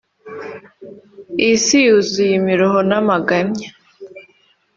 Iyi 1.41 1.55
Si 1.65 1.77
yuzuye 1.85 2.33
imiruho 2.39 2.79
n’amagamya 2.89 3.69